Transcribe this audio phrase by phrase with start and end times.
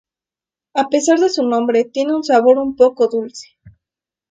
[0.73, 3.49] A pesar de su nombre, tiene un sabor un poco dulce.